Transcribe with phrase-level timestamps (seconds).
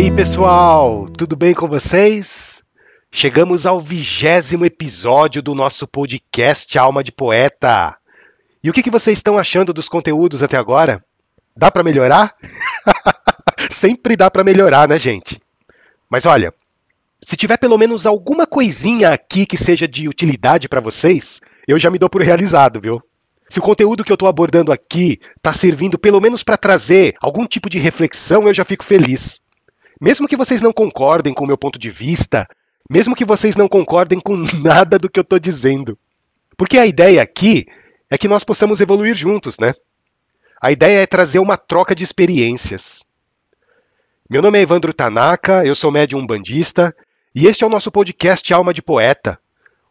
[0.00, 2.62] Aí, pessoal, tudo bem com vocês?
[3.12, 7.98] Chegamos ao vigésimo episódio do nosso podcast Alma de Poeta.
[8.64, 11.04] E o que, que vocês estão achando dos conteúdos até agora?
[11.54, 12.34] Dá para melhorar?
[13.70, 15.38] Sempre dá para melhorar, né, gente?
[16.08, 16.54] Mas olha,
[17.20, 21.90] se tiver pelo menos alguma coisinha aqui que seja de utilidade para vocês, eu já
[21.90, 23.02] me dou por realizado, viu?
[23.50, 27.46] Se o conteúdo que eu estou abordando aqui está servindo pelo menos para trazer algum
[27.46, 29.42] tipo de reflexão, eu já fico feliz.
[30.00, 32.48] Mesmo que vocês não concordem com o meu ponto de vista,
[32.88, 35.98] mesmo que vocês não concordem com nada do que eu estou dizendo.
[36.56, 37.66] Porque a ideia aqui
[38.08, 39.74] é que nós possamos evoluir juntos, né?
[40.60, 43.04] A ideia é trazer uma troca de experiências.
[44.28, 46.94] Meu nome é Evandro Tanaka, eu sou médium bandista
[47.34, 49.38] e este é o nosso podcast Alma de Poeta,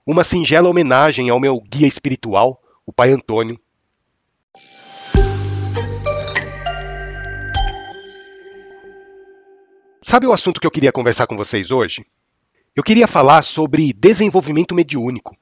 [0.06, 3.60] uma singela homenagem ao meu guia espiritual, o Pai Antônio.
[10.02, 12.06] Sabe o assunto que eu queria conversar com vocês hoje?
[12.74, 15.36] Eu queria falar sobre desenvolvimento mediúnico,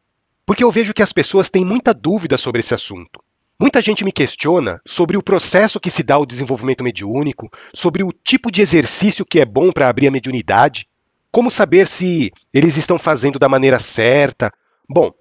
[0.48, 3.24] porque eu vejo que as pessoas têm muita dúvida sobre esse assunto.
[3.60, 8.12] Muita gente me questiona sobre o processo que se dá ao desenvolvimento mediúnico, sobre o
[8.12, 10.88] tipo de exercício que é bom para abrir a mediunidade,
[11.32, 14.52] como saber se eles estão fazendo da maneira certa.
[14.90, 15.14] Bom,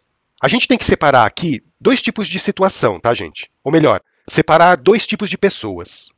[0.42, 3.50] a gente tem que separar aqui dois tipos de situação, tá, gente?
[3.62, 6.08] Ou melhor, separar dois tipos de pessoas.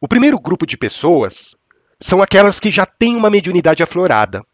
[0.00, 1.54] O primeiro grupo de pessoas
[2.00, 4.44] são aquelas que já têm uma mediunidade aflorada.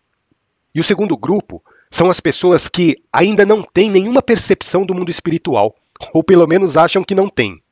[0.75, 5.11] E o segundo grupo são as pessoas que ainda não têm nenhuma percepção do mundo
[5.11, 5.75] espiritual
[6.13, 7.63] ou pelo menos acham que não têm.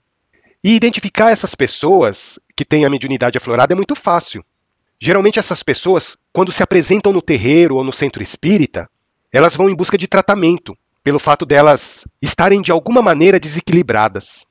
[0.62, 4.44] E identificar essas pessoas que têm a mediunidade aflorada é muito fácil.
[5.00, 8.88] Geralmente essas pessoas, quando se apresentam no terreiro ou no centro espírita,
[9.32, 14.47] elas vão em busca de tratamento, pelo fato delas estarem de alguma maneira desequilibradas.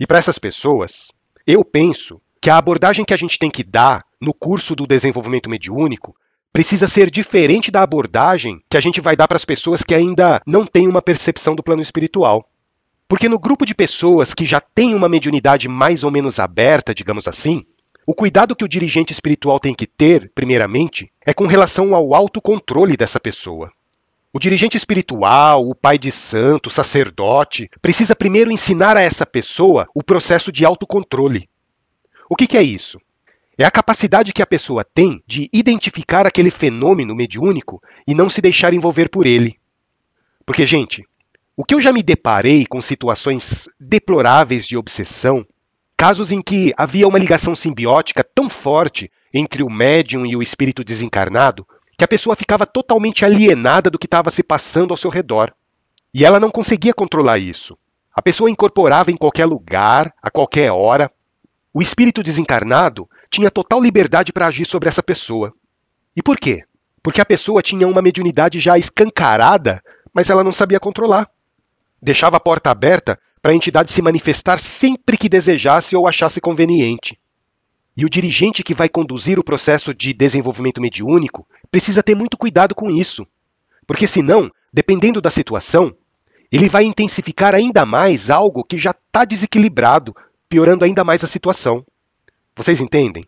[0.00, 1.12] E para essas pessoas,
[1.46, 5.48] eu penso que a abordagem que a gente tem que dar no curso do desenvolvimento
[5.48, 6.12] mediúnico
[6.52, 10.42] precisa ser diferente da abordagem que a gente vai dar para as pessoas que ainda
[10.44, 12.50] não têm uma percepção do plano espiritual.
[13.06, 17.28] Porque no grupo de pessoas que já têm uma mediunidade mais ou menos aberta, digamos
[17.28, 17.64] assim,
[18.04, 22.96] o cuidado que o dirigente espiritual tem que ter, primeiramente, é com relação ao autocontrole
[22.96, 23.70] dessa pessoa.
[24.32, 29.86] O dirigente espiritual, o pai de santo, o sacerdote, precisa primeiro ensinar a essa pessoa
[29.94, 31.48] o processo de autocontrole.
[32.32, 32.98] O que, que é isso?
[33.58, 37.78] É a capacidade que a pessoa tem de identificar aquele fenômeno mediúnico
[38.08, 39.60] e não se deixar envolver por ele.
[40.46, 41.04] Porque, gente,
[41.54, 45.46] o que eu já me deparei com situações deploráveis de obsessão,
[45.94, 50.82] casos em que havia uma ligação simbiótica tão forte entre o médium e o espírito
[50.82, 51.66] desencarnado,
[51.98, 55.52] que a pessoa ficava totalmente alienada do que estava se passando ao seu redor.
[56.14, 57.76] E ela não conseguia controlar isso.
[58.10, 61.12] A pessoa incorporava em qualquer lugar, a qualquer hora.
[61.72, 65.52] O espírito desencarnado tinha total liberdade para agir sobre essa pessoa.
[66.14, 66.64] E por quê?
[67.02, 69.82] Porque a pessoa tinha uma mediunidade já escancarada,
[70.12, 71.28] mas ela não sabia controlar
[72.02, 77.18] deixava a porta aberta para a entidade se manifestar sempre que desejasse ou achasse conveniente.
[77.96, 82.74] E o dirigente que vai conduzir o processo de desenvolvimento mediúnico precisa ter muito cuidado
[82.74, 83.26] com isso,
[83.86, 85.94] porque senão, dependendo da situação,
[86.50, 90.14] ele vai intensificar ainda mais algo que já está desequilibrado,
[90.52, 91.82] piorando ainda mais a situação.
[92.54, 93.24] Vocês entendem?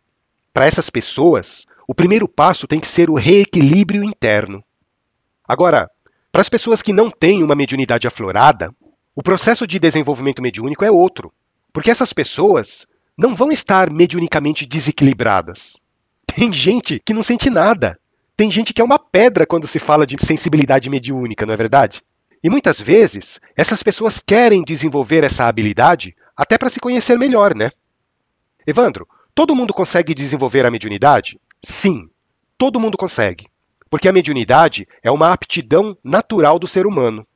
[0.53, 4.63] Para essas pessoas, o primeiro passo tem que ser o reequilíbrio interno.
[5.49, 5.91] Agora,
[6.31, 8.71] para as pessoas que não têm uma mediunidade aflorada,
[9.17, 11.33] o processo de desenvolvimento mediúnico é outro,
[11.73, 12.87] porque essas pessoas
[13.17, 15.81] não vão estar mediunicamente desequilibradas.
[16.27, 17.99] Tem gente que não sente nada.
[18.37, 22.03] Tem gente que é uma pedra quando se fala de sensibilidade mediúnica, não é verdade?
[22.43, 27.71] E muitas vezes, essas pessoas querem desenvolver essa habilidade até para se conhecer melhor, né?
[28.67, 31.41] Evandro, todo mundo consegue desenvolver a mediunidade?
[31.63, 32.09] Sim,
[32.57, 33.47] todo mundo consegue.
[33.91, 37.27] Porque a mediunidade é uma aptidão natural do ser humano.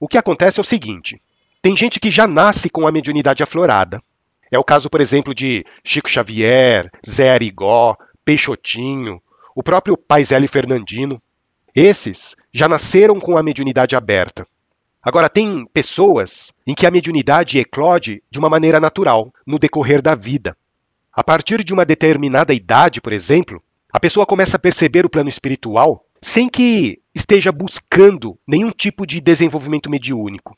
[0.00, 1.20] O que acontece é o seguinte:
[1.60, 4.02] tem gente que já nasce com a mediunidade aflorada.
[4.50, 9.22] É o caso, por exemplo, de Chico Xavier, Zé Arigó, Peixotinho,
[9.54, 11.20] o próprio Paisele Fernandino.
[11.74, 14.46] Esses já nasceram com a mediunidade aberta.
[15.02, 20.14] Agora, tem pessoas em que a mediunidade eclode de uma maneira natural, no decorrer da
[20.14, 20.56] vida.
[21.12, 23.62] A partir de uma determinada idade, por exemplo,
[23.92, 29.20] a pessoa começa a perceber o plano espiritual sem que esteja buscando nenhum tipo de
[29.20, 30.56] desenvolvimento mediúnico.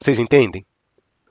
[0.00, 0.64] Vocês entendem?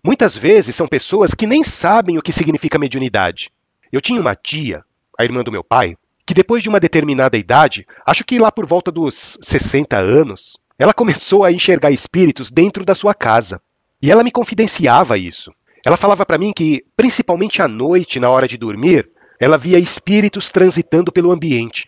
[0.04, 3.52] Muitas vezes são pessoas que nem sabem o que significa mediunidade.
[3.92, 4.84] Eu tinha uma tia,
[5.18, 8.66] a irmã do meu pai, que depois de uma determinada idade, acho que lá por
[8.66, 13.62] volta dos 60 anos, ela começou a enxergar espíritos dentro da sua casa.
[14.02, 15.54] E ela me confidenciava isso.
[15.86, 19.08] Ela falava para mim que, principalmente à noite, na hora de dormir,
[19.40, 21.88] ela via espíritos transitando pelo ambiente.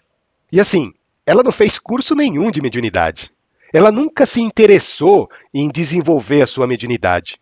[0.52, 0.94] E assim,
[1.26, 3.32] ela não fez curso nenhum de mediunidade.
[3.74, 7.40] Ela nunca se interessou em desenvolver a sua mediunidade.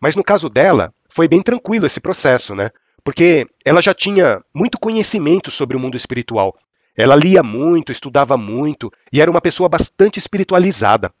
[0.00, 2.70] Mas no caso dela, foi bem tranquilo esse processo, né?
[3.04, 6.56] Porque ela já tinha muito conhecimento sobre o mundo espiritual.
[6.96, 11.12] Ela lia muito, estudava muito e era uma pessoa bastante espiritualizada.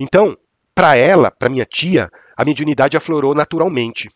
[0.00, 0.36] Então,
[0.74, 4.10] para ela, para minha tia, a mediunidade aflorou naturalmente.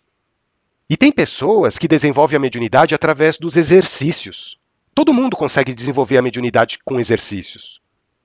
[0.91, 4.59] E tem pessoas que desenvolvem a mediunidade através dos exercícios.
[4.95, 7.81] Todo mundo consegue desenvolver a mediunidade com exercícios.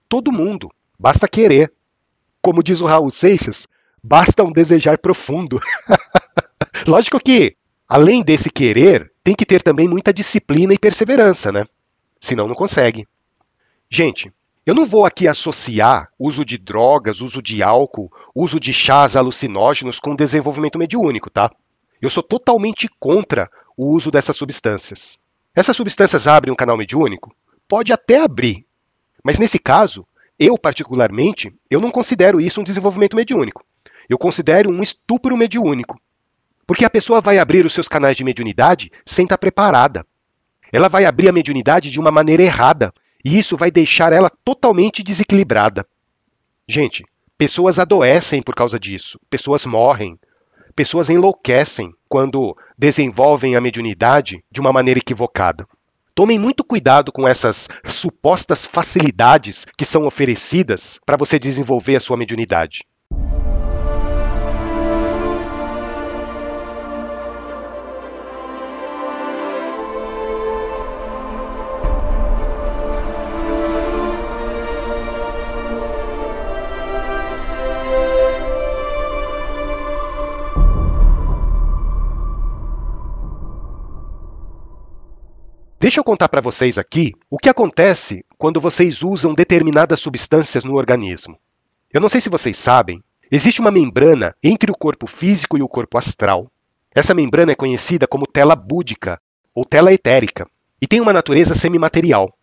[0.07, 0.71] Todo mundo.
[0.97, 1.73] Basta querer.
[2.41, 3.67] Como diz o Raul Seixas,
[4.01, 5.59] basta um desejar profundo.
[6.87, 7.55] Lógico que,
[7.87, 11.65] além desse querer, tem que ter também muita disciplina e perseverança, né?
[12.23, 13.05] Senão não consegue.
[13.89, 14.31] Gente,
[14.65, 19.99] eu não vou aqui associar uso de drogas, uso de álcool, uso de chás alucinógenos
[19.99, 21.51] com desenvolvimento mediúnico, tá?
[22.01, 25.19] Eu sou totalmente contra o uso dessas substâncias.
[25.53, 27.35] Essas substâncias abrem um canal mediúnico?
[27.67, 28.65] Pode até abrir.
[29.21, 30.07] Mas nesse caso,
[30.39, 33.65] eu particularmente, eu não considero isso um desenvolvimento mediúnico.
[34.07, 35.99] Eu considero um estupro mediúnico.
[36.65, 40.07] Porque a pessoa vai abrir os seus canais de mediunidade sem estar preparada.
[40.73, 42.91] Ela vai abrir a mediunidade de uma maneira errada,
[43.23, 45.85] e isso vai deixar ela totalmente desequilibrada.
[46.67, 47.05] Gente,
[47.37, 50.19] pessoas adoecem por causa disso, pessoas morrem,
[50.75, 55.67] pessoas enlouquecem quando desenvolvem a mediunidade de uma maneira equivocada.
[56.15, 62.17] Tomem muito cuidado com essas supostas facilidades que são oferecidas para você desenvolver a sua
[62.17, 62.83] mediunidade.
[85.83, 90.75] Deixa eu contar para vocês aqui o que acontece quando vocês usam determinadas substâncias no
[90.75, 91.37] organismo.
[91.91, 95.67] Eu não sei se vocês sabem, existe uma membrana entre o corpo físico e o
[95.67, 96.49] corpo astral.
[96.95, 99.19] Essa membrana é conhecida como tela búdica
[99.53, 100.47] ou tela etérica
[100.81, 102.33] e tem uma natureza semimaterial.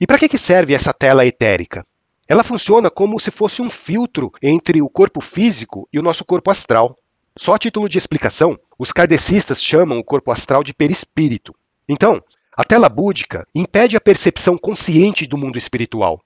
[0.00, 1.86] E para que serve essa tela etérica?
[2.26, 6.50] Ela funciona como se fosse um filtro entre o corpo físico e o nosso corpo
[6.50, 6.98] astral.
[7.38, 11.54] Só a título de explicação, os kardecistas chamam o corpo astral de perispírito.
[11.88, 12.20] Então,
[12.56, 16.20] a tela búdica impede a percepção consciente do mundo espiritual.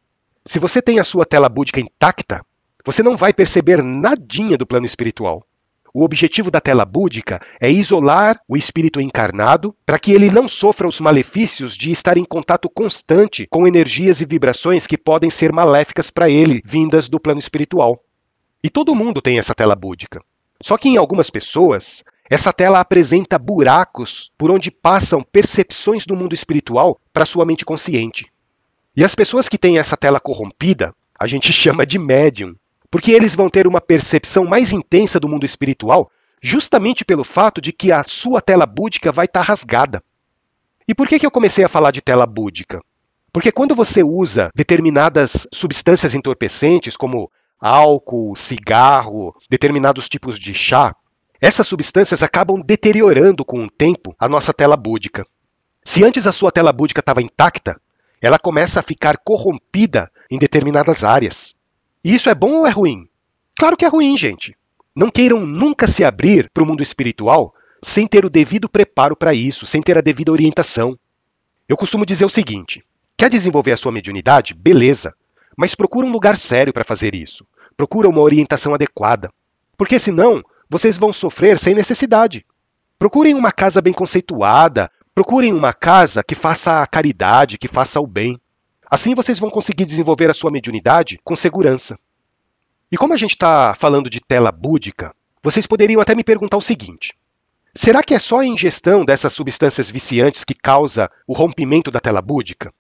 [0.45, 2.45] Se você tem a sua tela búdica intacta,
[2.85, 5.47] você não vai perceber nadinha do plano espiritual.
[5.97, 10.89] O objetivo da tela búdica é isolar o espírito encarnado para que ele não sofra
[10.89, 16.11] os malefícios de estar em contato constante com energias e vibrações que podem ser maléficas
[16.11, 18.03] para ele, vindas do plano espiritual.
[18.63, 20.21] E todo mundo tem essa tela búdica.
[20.61, 26.35] Só que em algumas pessoas, essa tela apresenta buracos por onde passam percepções do mundo
[26.35, 28.33] espiritual para sua mente consciente.
[28.97, 32.55] E as pessoas que têm essa tela corrompida, a gente chama de médium,
[32.91, 36.11] porque eles vão ter uma percepção mais intensa do mundo espiritual
[36.41, 40.03] justamente pelo fato de que a sua tela búdica vai estar tá rasgada.
[40.87, 42.81] E por que, que eu comecei a falar de tela búdica?
[43.33, 50.95] Porque quando você usa determinadas substâncias entorpecentes, como álcool, cigarro, determinados tipos de chá,
[51.45, 55.27] essas substâncias acabam deteriorando com o tempo a nossa tela búdica.
[55.85, 57.79] Se antes a sua tela búdica estava intacta,
[58.19, 61.55] ela começa a ficar corrompida em determinadas áreas.
[62.03, 63.07] E isso é bom ou é ruim?
[63.59, 64.57] Claro que é ruim, gente.
[64.97, 69.35] Não queiram nunca se abrir para o mundo espiritual sem ter o devido preparo para
[69.35, 70.99] isso, sem ter a devida orientação.
[71.69, 72.83] Eu costumo dizer o seguinte:
[73.19, 74.55] quer desenvolver a sua mediunidade?
[74.55, 75.15] Beleza,
[75.55, 77.47] mas procura um lugar sério para fazer isso.
[77.77, 79.31] Procura uma orientação adequada.
[79.77, 82.45] Porque senão vocês vão sofrer sem necessidade.
[82.99, 88.07] Procurem uma casa bem conceituada, procurem uma casa que faça a caridade, que faça o
[88.07, 88.41] bem.
[88.91, 91.99] Assim vocês vão conseguir desenvolver a sua mediunidade com segurança.
[92.91, 96.63] E como a gente está falando de tela búdica, vocês poderiam até me perguntar o
[96.63, 97.13] seguinte:
[97.75, 102.23] será que é só a ingestão dessas substâncias viciantes que causa o rompimento da tela
[102.23, 102.73] búdica?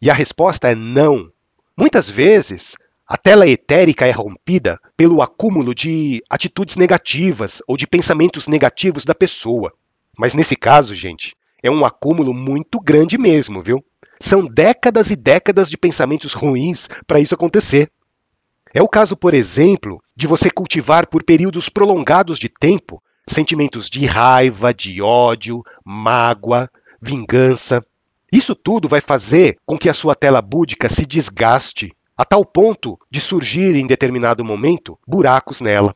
[0.00, 1.30] E a resposta é não.
[1.76, 8.48] Muitas vezes, a tela etérica é rompida pelo acúmulo de atitudes negativas ou de pensamentos
[8.48, 9.72] negativos da pessoa.
[10.16, 13.84] Mas nesse caso, gente, é um acúmulo muito grande mesmo, viu?
[14.20, 17.90] São décadas e décadas de pensamentos ruins para isso acontecer.
[18.72, 24.04] É o caso, por exemplo, de você cultivar por períodos prolongados de tempo sentimentos de
[24.06, 26.70] raiva, de ódio, mágoa,
[27.00, 27.84] vingança.
[28.32, 32.98] Isso tudo vai fazer com que a sua tela búdica se desgaste a tal ponto
[33.10, 35.94] de surgir em determinado momento buracos nela.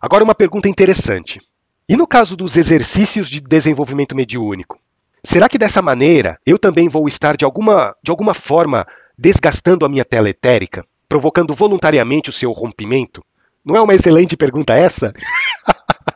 [0.00, 1.40] Agora, uma pergunta interessante.
[1.88, 4.78] E no caso dos exercícios de desenvolvimento mediúnico?
[5.22, 8.86] Será que dessa maneira eu também vou estar de alguma, de alguma forma
[9.18, 13.24] desgastando a minha tela etérica, provocando voluntariamente o seu rompimento?
[13.64, 15.14] Não é uma excelente pergunta essa?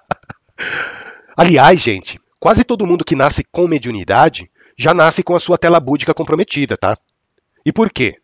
[1.36, 5.80] Aliás, gente, quase todo mundo que nasce com mediunidade já nasce com a sua tela
[5.80, 6.96] búdica comprometida, tá?
[7.64, 8.20] E por quê?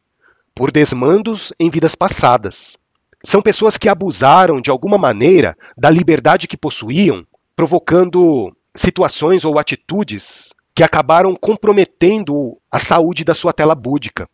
[0.55, 2.77] Por desmandos em vidas passadas.
[3.25, 10.53] São pessoas que abusaram de alguma maneira da liberdade que possuíam, provocando situações ou atitudes
[10.75, 14.29] que acabaram comprometendo a saúde da sua tela búdica.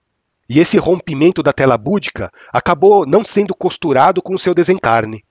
[0.49, 5.25] E esse rompimento da tela búdica acabou não sendo costurado com o seu desencarne.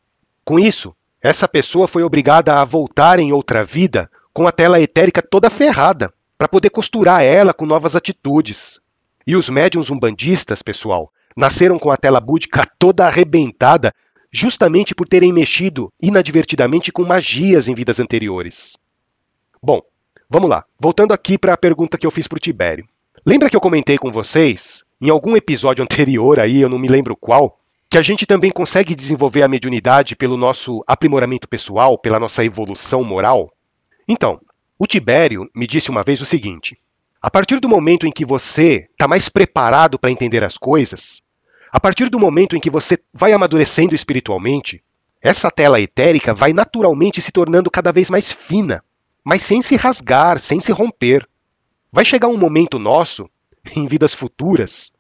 [0.46, 5.22] Com isso, essa pessoa foi obrigada a voltar em outra vida com a tela etérica
[5.22, 8.80] toda ferrada, para poder costurar ela com novas atitudes.
[9.30, 13.94] E os médiums umbandistas, pessoal, nasceram com a tela búdica toda arrebentada,
[14.32, 18.76] justamente por terem mexido inadvertidamente com magias em vidas anteriores.
[19.62, 19.82] Bom,
[20.32, 22.88] Vamos lá, voltando aqui para a pergunta que eu fiz para o Tibério.
[23.26, 27.16] Lembra que eu comentei com vocês, em algum episódio anterior aí, eu não me lembro
[27.16, 27.60] qual,
[27.90, 33.04] que a gente também consegue desenvolver a mediunidade pelo nosso aprimoramento pessoal, pela nossa evolução
[33.04, 33.52] moral?
[34.08, 34.40] Então,
[34.78, 36.78] o Tibério me disse uma vez o seguinte:
[37.22, 41.22] a partir do momento em que você está mais preparado para entender as coisas,
[41.72, 44.84] a partir do momento em que você vai amadurecendo espiritualmente,
[45.22, 48.84] essa tela etérica vai naturalmente se tornando cada vez mais fina
[49.24, 51.28] mas sem se rasgar, sem se romper.
[51.92, 53.30] Vai chegar um momento nosso,
[53.76, 54.92] em vidas futuras,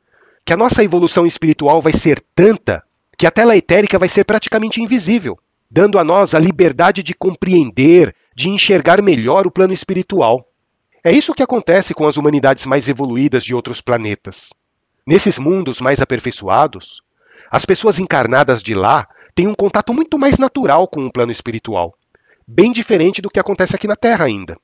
[0.45, 2.83] que a nossa evolução espiritual vai ser tanta
[3.17, 5.37] que a tela etérica vai ser praticamente invisível,
[5.69, 10.48] dando a nós a liberdade de compreender, de enxergar melhor o plano espiritual.
[11.03, 14.49] É isso que acontece com as humanidades mais evoluídas de outros planetas.
[15.05, 17.01] Nesses mundos mais aperfeiçoados,
[17.49, 21.95] as pessoas encarnadas de lá têm um contato muito mais natural com o plano espiritual
[22.51, 24.57] bem diferente do que acontece aqui na Terra ainda.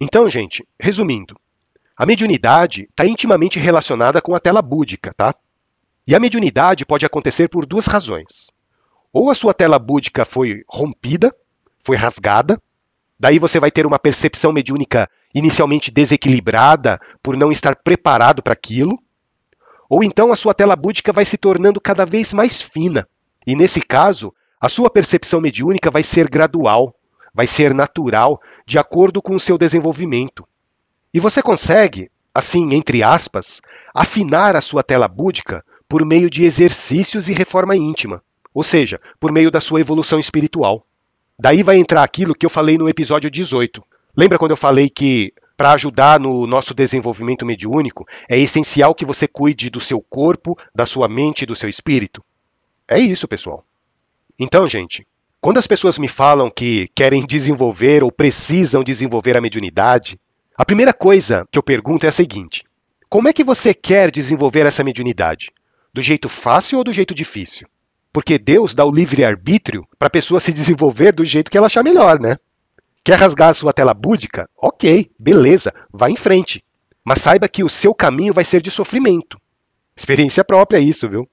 [0.00, 1.38] Então, gente, resumindo,
[1.94, 5.34] a mediunidade está intimamente relacionada com a tela búdica, tá?
[6.06, 8.50] E a mediunidade pode acontecer por duas razões.
[9.12, 11.34] Ou a sua tela búdica foi rompida,
[11.80, 12.60] foi rasgada,
[13.18, 18.98] daí você vai ter uma percepção mediúnica inicialmente desequilibrada por não estar preparado para aquilo,
[19.88, 23.08] ou então a sua tela búdica vai se tornando cada vez mais fina.
[23.46, 26.94] E nesse caso, a sua percepção mediúnica vai ser gradual,
[27.32, 30.46] vai ser natural, de acordo com o seu desenvolvimento.
[31.12, 33.60] E você consegue, assim, entre aspas,
[33.94, 38.22] afinar a sua tela búdica por meio de exercícios e reforma íntima,
[38.52, 40.86] ou seja, por meio da sua evolução espiritual.
[41.38, 43.82] Daí vai entrar aquilo que eu falei no episódio 18,
[44.16, 49.26] Lembra quando eu falei que para ajudar no nosso desenvolvimento mediúnico é essencial que você
[49.26, 52.22] cuide do seu corpo, da sua mente e do seu espírito?
[52.86, 53.64] É isso, pessoal.
[54.38, 55.06] Então, gente,
[55.40, 60.20] quando as pessoas me falam que querem desenvolver ou precisam desenvolver a mediunidade,
[60.56, 62.62] a primeira coisa que eu pergunto é a seguinte:
[63.08, 65.52] como é que você quer desenvolver essa mediunidade?
[65.94, 67.68] Do jeito fácil ou do jeito difícil?
[68.12, 71.84] Porque Deus dá o livre-arbítrio para a pessoa se desenvolver do jeito que ela achar
[71.84, 72.36] melhor, né?
[73.04, 74.50] Quer rasgar a sua tela búdica?
[74.56, 76.64] Ok, beleza, vá em frente.
[77.04, 79.40] Mas saiba que o seu caminho vai ser de sofrimento.
[79.96, 81.28] Experiência própria isso, viu?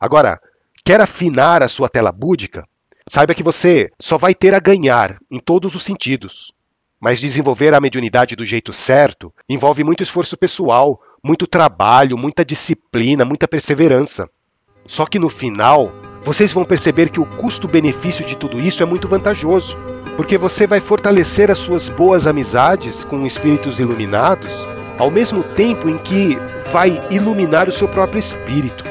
[0.00, 0.40] Agora,
[0.82, 2.66] quer afinar a sua tela búdica?
[3.06, 6.54] Saiba que você só vai ter a ganhar em todos os sentidos.
[6.98, 13.24] Mas desenvolver a mediunidade do jeito certo envolve muito esforço pessoal, muito trabalho, muita disciplina,
[13.24, 14.28] muita perseverança.
[14.86, 15.92] Só que no final,
[16.24, 19.76] vocês vão perceber que o custo-benefício de tudo isso é muito vantajoso
[20.20, 24.50] porque você vai fortalecer as suas boas amizades com espíritos iluminados,
[24.98, 26.36] ao mesmo tempo em que
[26.70, 28.84] vai iluminar o seu próprio espírito.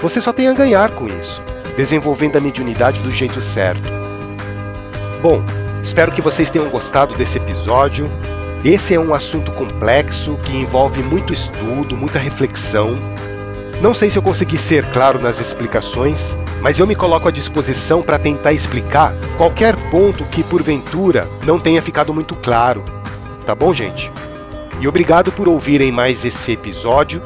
[0.00, 1.42] Você só tem a ganhar com isso,
[1.76, 3.90] desenvolvendo a mediunidade do jeito certo.
[5.20, 5.44] Bom,
[5.82, 8.10] espero que vocês tenham gostado desse episódio.
[8.64, 12.98] Esse é um assunto complexo que envolve muito estudo, muita reflexão.
[13.80, 18.02] Não sei se eu consegui ser claro nas explicações, mas eu me coloco à disposição
[18.02, 22.84] para tentar explicar qualquer ponto que porventura não tenha ficado muito claro.
[23.46, 24.12] Tá bom, gente?
[24.78, 27.22] E obrigado por ouvirem mais esse episódio.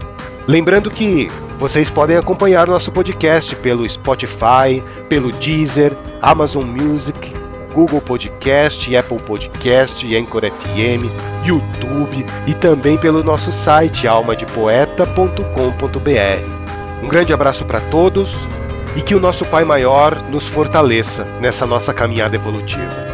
[0.47, 7.33] Lembrando que vocês podem acompanhar nosso podcast pelo Spotify, pelo Deezer, Amazon Music,
[7.75, 11.11] Google Podcast, Apple Podcast, Anchor FM,
[11.45, 17.03] YouTube e também pelo nosso site almadepoeta.com.br.
[17.03, 18.33] Um grande abraço para todos
[18.97, 23.14] e que o nosso Pai Maior nos fortaleça nessa nossa caminhada evolutiva.